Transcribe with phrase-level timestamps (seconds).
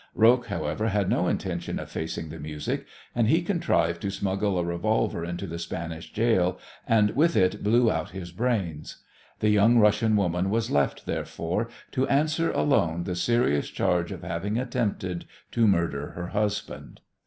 [0.17, 4.63] Roques, however, had no intention of facing the music, and he contrived to smuggle a
[4.65, 8.97] revolver into the Spanish goal, and with it he blew out his brains.
[9.41, 14.57] The young Russian woman was left, therefore, to answer alone the serious charge of having
[14.57, 17.01] attempted to murder her husband.